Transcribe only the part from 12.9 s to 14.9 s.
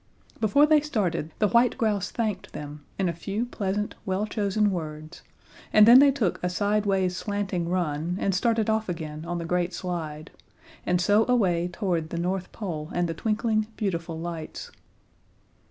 and the twinkling, beautiful lights.